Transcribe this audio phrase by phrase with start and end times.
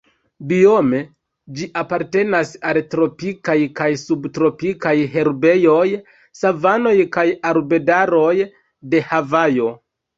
[0.51, 1.01] Biome
[1.59, 5.87] ĝi apartenas al tropikaj kaj subtropikaj herbejoj,
[6.43, 8.37] savanoj kaj arbedaroj
[8.93, 9.75] de Havajo.